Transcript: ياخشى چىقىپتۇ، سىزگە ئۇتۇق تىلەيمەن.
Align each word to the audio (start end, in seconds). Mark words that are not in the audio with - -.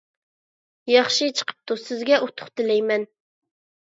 ياخشى 0.93 1.27
چىقىپتۇ، 1.41 1.77
سىزگە 1.85 2.21
ئۇتۇق 2.25 2.51
تىلەيمەن. 2.61 3.07